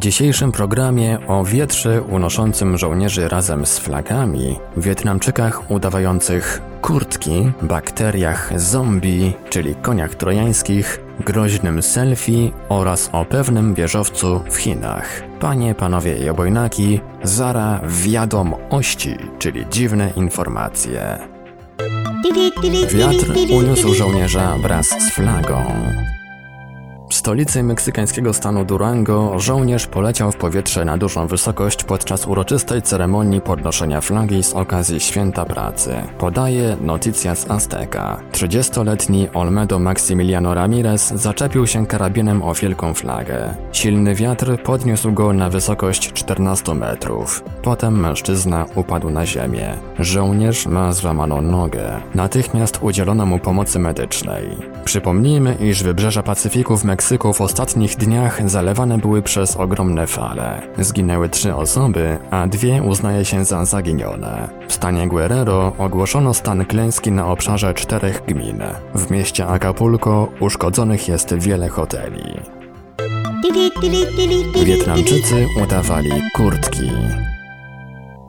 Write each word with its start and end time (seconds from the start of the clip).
W 0.00 0.02
dzisiejszym 0.02 0.52
programie 0.52 1.18
o 1.26 1.44
wietrze 1.44 2.02
unoszącym 2.02 2.78
żołnierzy 2.78 3.28
razem 3.28 3.66
z 3.66 3.78
flagami, 3.78 4.56
Wietnamczykach 4.76 5.70
udawających 5.70 6.62
kurtki, 6.82 7.52
bakteriach 7.62 8.60
zombie, 8.60 9.32
czyli 9.50 9.74
koniach 9.74 10.14
trojańskich, 10.14 11.00
groźnym 11.26 11.82
selfie 11.82 12.50
oraz 12.68 13.10
o 13.12 13.24
pewnym 13.24 13.74
wieżowcu 13.74 14.40
w 14.50 14.56
Chinach. 14.56 15.22
Panie, 15.40 15.74
panowie 15.74 16.18
i 16.18 16.28
obojnaki, 16.28 17.00
zara 17.22 17.80
wiadomości, 17.86 19.16
czyli 19.38 19.66
dziwne 19.70 20.12
informacje. 20.16 21.18
Wiatr 22.90 23.32
uniósł 23.52 23.94
żołnierza 23.94 24.56
wraz 24.62 24.88
z 24.88 25.10
flagą. 25.10 25.64
Stolicy 27.10 27.62
meksykańskiego 27.62 28.32
stanu 28.32 28.64
Durango 28.64 29.38
żołnierz 29.38 29.86
poleciał 29.86 30.32
w 30.32 30.36
powietrze 30.36 30.84
na 30.84 30.98
dużą 30.98 31.26
wysokość 31.26 31.84
podczas 31.84 32.26
uroczystej 32.26 32.82
ceremonii 32.82 33.40
podnoszenia 33.40 34.00
flagi 34.00 34.42
z 34.42 34.52
okazji 34.52 35.00
Święta 35.00 35.44
Pracy. 35.44 35.94
Podaje 36.18 36.76
Noticias 36.80 37.50
Azteca. 37.50 38.20
30-letni 38.32 39.28
Olmedo 39.34 39.78
Maximiliano 39.78 40.54
Ramirez 40.54 41.08
zaczepił 41.14 41.66
się 41.66 41.86
karabinem 41.86 42.42
o 42.42 42.54
wielką 42.54 42.94
flagę. 42.94 43.54
Silny 43.72 44.14
wiatr 44.14 44.62
podniósł 44.62 45.12
go 45.12 45.32
na 45.32 45.50
wysokość 45.50 46.12
14 46.12 46.74
metrów. 46.74 47.44
Potem 47.62 48.00
mężczyzna 48.00 48.66
upadł 48.74 49.10
na 49.10 49.26
ziemię. 49.26 49.74
Żołnierz 49.98 50.66
ma 50.66 50.92
złamaną 50.92 51.42
nogę. 51.42 52.00
Natychmiast 52.14 52.78
udzielono 52.82 53.26
mu 53.26 53.38
pomocy 53.38 53.78
medycznej. 53.78 54.56
Przypomnijmy, 54.84 55.54
iż 55.60 55.82
wybrzeża 55.82 56.22
Pacyfiku 56.22 56.76
w 56.76 56.84
Meksyku 56.84 56.99
w 57.34 57.40
ostatnich 57.40 57.96
dniach 57.96 58.50
zalewane 58.50 58.98
były 58.98 59.22
przez 59.22 59.56
ogromne 59.56 60.06
fale. 60.06 60.62
Zginęły 60.78 61.28
trzy 61.28 61.54
osoby, 61.54 62.18
a 62.30 62.46
dwie 62.46 62.82
uznaje 62.82 63.24
się 63.24 63.44
za 63.44 63.64
zaginione. 63.64 64.48
W 64.68 64.72
stanie 64.72 65.08
Guerrero 65.08 65.72
ogłoszono 65.78 66.34
stan 66.34 66.64
klęski 66.64 67.12
na 67.12 67.26
obszarze 67.26 67.74
czterech 67.74 68.22
gmin. 68.26 68.62
W 68.94 69.10
mieście 69.10 69.46
Acapulco 69.46 70.28
uszkodzonych 70.40 71.08
jest 71.08 71.34
wiele 71.34 71.68
hoteli. 71.68 72.40
Wietnamczycy 74.64 75.46
udawali 75.62 76.10
kurtki. 76.36 76.90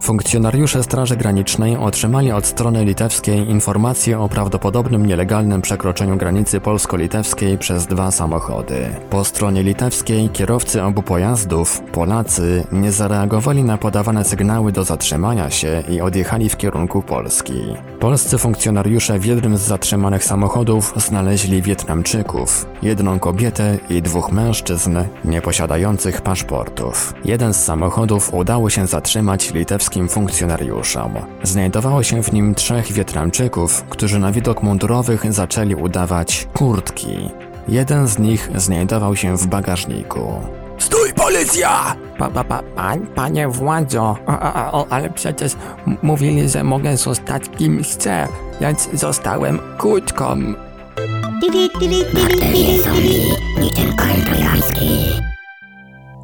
Funkcjonariusze 0.02 0.84
Straży 0.84 1.18
Granicznej 1.18 1.78
otrzymali 1.78 2.32
od 2.32 2.46
strony 2.46 2.86
litewskiej 2.86 3.50
informacje 3.50 4.20
o 4.20 4.30
prawdopodobnym 4.30 5.06
nielegalnym 5.06 5.62
przekroczeniu 5.62 6.18
granicy 6.18 6.62
polsko-litewskiej 6.62 7.58
przez 7.58 7.88
dwa 7.88 8.12
samochody. 8.12 8.90
Po 9.10 9.24
stronie 9.24 9.64
litewskiej 9.64 10.30
kierowcy 10.30 10.84
obu 10.84 11.02
pojazdów, 11.02 11.82
Polacy, 11.92 12.64
nie 12.72 12.92
zareagowali 12.92 13.64
na 13.64 13.78
podawane 13.78 14.24
sygnały 14.24 14.72
do 14.72 14.84
zatrzymania 14.84 15.50
się 15.50 15.84
i 15.90 16.02
odjechali 16.02 16.50
w 16.50 16.58
kierunku 16.58 17.02
Polski. 17.02 17.62
Polscy 18.00 18.38
funkcjonariusze 18.38 19.20
w 19.20 19.26
jednym 19.26 19.58
z 19.58 19.62
zatrzymanych 19.62 20.24
samochodów 20.24 20.94
znaleźli 20.98 21.62
Wietnamczyków, 21.62 22.66
jedną 22.82 23.20
kobietę 23.20 23.78
i 23.90 24.02
dwóch 24.02 24.32
mężczyzn 24.32 24.98
nieposiadających 25.26 26.22
paszportów. 26.22 27.14
Jeden 27.26 27.54
z 27.54 27.64
samochodów 27.64 28.34
udało 28.34 28.70
się 28.70 28.88
zatrzymać 28.88 29.54
funkcjonariuszom. 30.10 31.14
Znajdowało 31.44 32.04
się 32.04 32.24
w 32.24 32.34
nim 32.34 32.56
trzech 32.56 32.92
Wietnamczyków, 32.92 33.84
którzy 33.90 34.20
na 34.20 34.32
widok 34.32 34.64
mundurowych 34.64 35.34
zaczęli 35.34 35.76
udawać 35.76 36.48
kurtki. 36.54 37.30
Jeden 37.68 38.08
z 38.08 38.20
nich 38.20 38.50
znajdował 38.56 39.16
się 39.16 39.38
w 39.38 39.48
bagażniku. 39.48 40.42
Stój, 40.78 41.14
policja! 41.14 41.96
Pa, 42.18 42.30
pa, 42.30 42.44
pa, 42.44 42.64
pań, 42.76 43.08
panie 43.16 43.48
władzo, 43.48 44.18
a, 44.28 44.40
a, 44.40 44.72
a, 44.72 44.86
ale 44.90 45.10
przecież 45.10 45.52
mówili, 46.02 46.50
że 46.50 46.64
mogę 46.64 46.98
zostać 46.98 47.44
kim 47.58 47.84
chcę, 47.84 48.28
więc 48.62 48.90
zostałem 48.94 49.60
kłódką. 49.78 50.54
Bakterie 52.14 52.84
zombie, 52.84 53.22
niczym 53.62 53.96
trojański. 53.96 55.31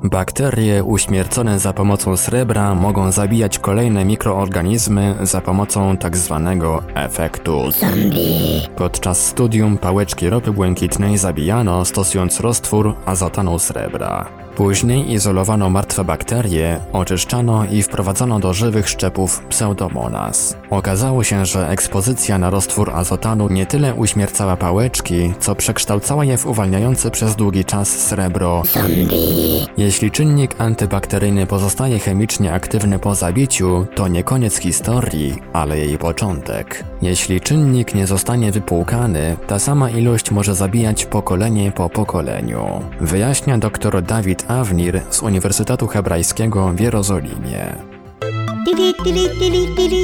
Bakterie 0.03 0.83
uśmiercone 0.83 1.59
za 1.59 1.73
pomocą 1.73 2.17
srebra 2.17 2.75
mogą 2.75 3.11
zabijać 3.11 3.59
kolejne 3.59 4.05
mikroorganizmy 4.05 5.15
za 5.21 5.41
pomocą 5.41 5.97
tzw. 5.97 6.59
efektu 6.95 7.71
Zombie. 7.71 8.61
Podczas 8.75 9.25
studium 9.25 9.77
pałeczki 9.77 10.29
ropy 10.29 10.51
błękitnej 10.51 11.17
zabijano 11.17 11.85
stosując 11.85 12.39
roztwór 12.39 12.95
azotanu 13.05 13.59
srebra. 13.59 14.46
Później 14.57 15.11
izolowano 15.11 15.69
martwe 15.69 16.03
bakterie, 16.03 16.79
oczyszczano 16.93 17.65
i 17.65 17.83
wprowadzano 17.83 18.39
do 18.39 18.53
żywych 18.53 18.89
szczepów 18.89 19.43
pseudomonas. 19.49 20.57
Okazało 20.69 21.23
się, 21.23 21.45
że 21.45 21.69
ekspozycja 21.69 22.37
na 22.37 22.49
roztwór 22.49 22.91
azotanu 22.93 23.49
nie 23.49 23.65
tyle 23.65 23.93
uśmiercała 23.93 24.55
pałeczki, 24.55 25.33
co 25.39 25.55
przekształcała 25.55 26.25
je 26.25 26.37
w 26.37 26.45
uwalniające 26.45 27.11
przez 27.11 27.35
długi 27.35 27.65
czas 27.65 27.89
srebro. 27.89 28.63
Zombie. 28.65 29.67
Jeśli 29.77 30.11
czynnik 30.11 30.55
antybakteryjny 30.57 31.47
pozostaje 31.47 31.99
chemicznie 31.99 32.53
aktywny 32.53 32.99
po 32.99 33.15
zabiciu, 33.15 33.87
to 33.95 34.07
nie 34.07 34.23
koniec 34.23 34.57
historii, 34.57 35.35
ale 35.53 35.77
jej 35.77 35.97
początek. 35.97 36.83
Jeśli 37.01 37.41
czynnik 37.41 37.95
nie 37.95 38.07
zostanie 38.07 38.51
wypłukany, 38.51 39.37
ta 39.47 39.59
sama 39.59 39.89
ilość 39.89 40.31
może 40.31 40.55
zabijać 40.55 41.05
pokolenie 41.05 41.71
po 41.71 41.89
pokoleniu. 41.89 42.81
Wyjaśnia 43.01 43.57
dr 43.57 44.03
Dawid 44.03 44.46
Awnir 44.47 45.01
z 45.09 45.21
Uniwersytetu 45.21 45.87
Hebrajskiego 45.87 46.71
w 46.75 46.79
Jerozolimie. 46.79 47.75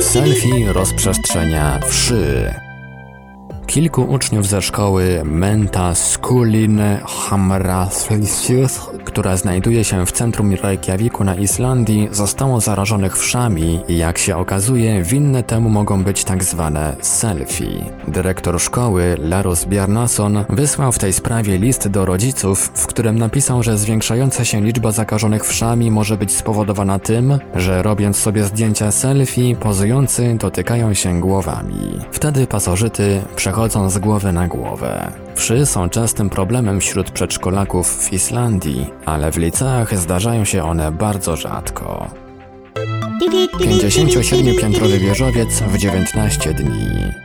Selfie 0.02 0.74
rozprzestrzenia 0.74 1.80
wszy. 1.88 2.54
Kilku 3.74 4.02
uczniów 4.02 4.48
ze 4.48 4.62
szkoły 4.62 5.22
Menta 5.26 5.96
Skulin 5.96 6.82
Hamraflisius, 7.06 8.80
która 9.06 9.38
znajduje 9.38 9.84
się 9.84 10.06
w 10.06 10.12
centrum 10.12 10.54
Reykjaviku 10.54 11.24
na 11.24 11.36
Islandii, 11.36 12.10
zostało 12.12 12.62
zarażonych 12.62 13.18
wszami 13.18 13.80
i 13.88 13.98
jak 13.98 14.18
się 14.18 14.38
okazuje, 14.38 15.04
winne 15.04 15.44
temu 15.44 15.70
mogą 15.70 16.04
być 16.04 16.24
tak 16.24 16.44
zwane 16.44 16.96
selfie. 17.02 17.86
Dyrektor 18.08 18.62
szkoły, 18.62 19.18
Larus 19.20 19.66
Bjarnason, 19.66 20.46
wysłał 20.50 20.92
w 20.92 21.00
tej 21.00 21.14
sprawie 21.14 21.58
list 21.58 21.88
do 21.88 22.06
rodziców, 22.06 22.72
w 22.76 22.88
którym 22.88 23.20
napisał, 23.20 23.64
że 23.64 23.78
zwiększająca 23.78 24.46
się 24.46 24.62
liczba 24.62 24.92
zakażonych 24.92 25.46
wszami 25.46 25.92
może 25.92 26.18
być 26.18 26.36
spowodowana 26.36 27.00
tym, 27.00 27.40
że 27.56 27.84
robiąc 27.84 28.18
sobie 28.18 28.44
zdjęcia 28.44 28.92
selfie, 28.92 29.56
pozujący 29.56 30.36
dotykają 30.40 30.94
się 30.94 31.22
głowami. 31.22 32.00
Wtedy 32.12 32.48
pasożyty 32.48 33.22
przechodzą 33.36 33.63
z 33.72 33.98
głowy 33.98 34.32
na 34.32 34.48
głowę. 34.48 35.12
Wszy 35.36 35.66
są 35.66 35.90
częstym 35.90 36.30
problemem 36.30 36.80
wśród 36.80 37.12
przedszkolaków 37.12 38.06
w 38.06 38.14
Islandii, 38.14 38.90
ale 39.06 39.32
w 39.32 39.38
liceach 39.38 39.98
zdarzają 39.98 40.46
się 40.46 40.64
one 40.64 40.92
bardzo 40.92 41.36
rzadko. 41.36 42.08
57-piętrowy 43.60 45.00
wieżowiec 45.00 45.62
w 45.62 45.78
19 45.78 46.54
dni. 46.54 47.23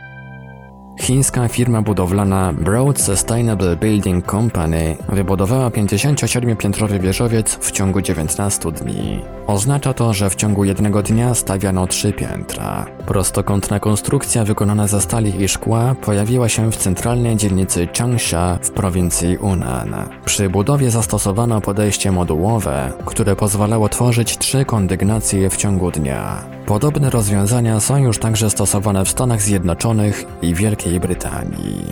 Chińska 1.09 1.47
firma 1.47 1.81
budowlana 1.81 2.53
Broad 2.53 3.01
Sustainable 3.01 3.75
Building 3.75 4.31
Company 4.31 4.97
wybudowała 5.07 5.69
57-piętrowy 5.69 6.99
wieżowiec 6.99 7.55
w 7.55 7.71
ciągu 7.71 8.01
19 8.01 8.71
dni. 8.71 9.21
Oznacza 9.47 9.93
to, 9.93 10.13
że 10.13 10.29
w 10.29 10.35
ciągu 10.35 10.63
jednego 10.63 11.03
dnia 11.03 11.33
stawiano 11.33 11.87
trzy 11.87 12.13
piętra. 12.13 12.85
Prostokątna 13.07 13.79
konstrukcja 13.79 14.43
wykonana 14.45 14.87
ze 14.87 15.01
stali 15.01 15.41
i 15.41 15.47
szkła 15.47 15.95
pojawiła 16.01 16.49
się 16.49 16.71
w 16.71 16.77
centralnej 16.77 17.37
dzielnicy 17.37 17.87
Changsha 17.97 18.59
w 18.61 18.71
prowincji 18.71 19.35
Hunan. 19.35 19.95
Przy 20.25 20.49
budowie 20.49 20.91
zastosowano 20.91 21.61
podejście 21.61 22.11
modułowe, 22.11 22.91
które 23.05 23.35
pozwalało 23.35 23.89
tworzyć 23.89 24.37
trzy 24.37 24.65
kondygnacje 24.65 25.49
w 25.49 25.57
ciągu 25.57 25.91
dnia. 25.91 26.58
Podobne 26.69 27.09
rozwiązania 27.09 27.79
są 27.79 27.97
już 27.97 28.17
także 28.17 28.49
stosowane 28.49 29.05
w 29.05 29.09
Stanach 29.09 29.41
Zjednoczonych 29.41 30.25
i 30.41 30.53
Wielkiej 30.53 30.99
Brytanii. 30.99 31.85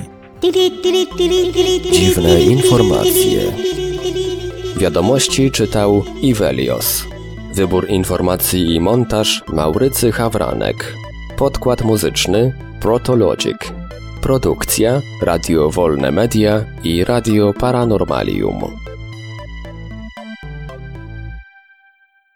Dziwne 1.92 2.42
informacje. 2.42 3.42
Wiadomości 4.78 5.52
czytał 5.52 6.04
Ivelios. 6.22 7.06
Wybór 7.56 7.90
informacji 7.90 8.76
i 8.76 8.80
montaż 8.80 9.44
Maurycy 9.54 10.12
Hawranek. 10.12 10.94
Podkład 11.38 11.82
muzyczny 11.82 12.54
Protologic. 12.80 13.58
Produkcja 14.22 15.02
Radio 15.22 15.70
Wolne 15.70 16.12
Media 16.12 16.66
i 16.84 17.04
Radio 17.04 17.54
Paranormalium. 17.54 18.87